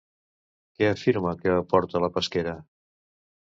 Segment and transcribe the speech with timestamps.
[0.77, 2.57] Què afirma que aporta la pesquera?